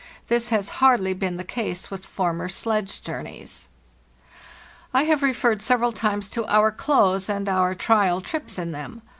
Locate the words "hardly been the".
0.81-1.43